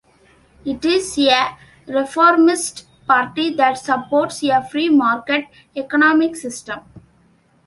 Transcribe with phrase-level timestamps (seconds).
[0.65, 1.55] It is a
[1.85, 6.79] reformist party that supports a free market economic system.